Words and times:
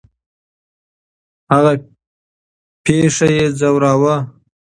هغه 1.53 1.73
پېښه 2.85 3.27
یې 3.35 3.45
ځوراوه. 3.59 4.15